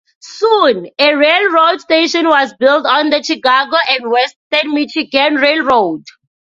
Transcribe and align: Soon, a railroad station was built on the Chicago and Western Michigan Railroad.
Soon, 0.19 0.87
a 0.97 1.13
railroad 1.13 1.79
station 1.79 2.27
was 2.27 2.55
built 2.55 2.87
on 2.87 3.11
the 3.11 3.21
Chicago 3.21 3.77
and 3.87 4.09
Western 4.09 4.73
Michigan 4.73 5.35
Railroad. 5.35 6.05